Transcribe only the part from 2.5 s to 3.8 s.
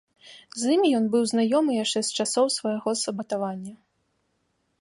свайго сабатавання.